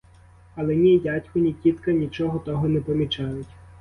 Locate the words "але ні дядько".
0.55-1.39